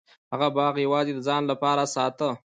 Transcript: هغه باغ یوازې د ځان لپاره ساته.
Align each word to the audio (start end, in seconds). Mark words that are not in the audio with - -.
هغه 0.31 0.47
باغ 0.55 0.75
یوازې 0.85 1.11
د 1.15 1.19
ځان 1.27 1.43
لپاره 1.51 1.83
ساته. 1.93 2.29